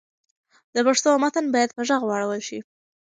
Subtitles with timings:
[0.75, 2.59] د پښتو متن باید په ږغ واړول شي.